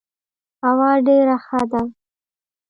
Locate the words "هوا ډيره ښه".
0.65-1.61